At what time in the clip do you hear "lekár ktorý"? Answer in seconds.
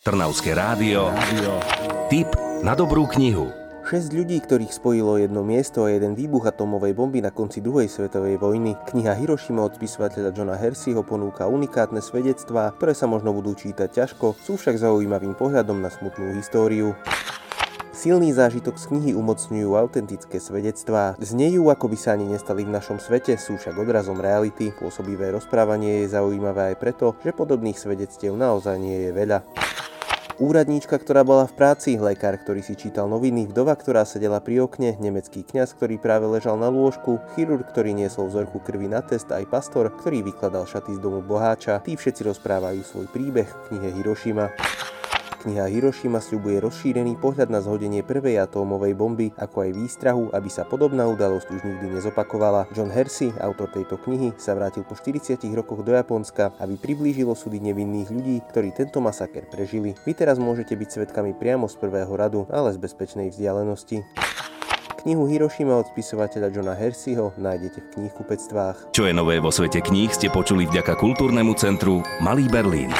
32.00-32.64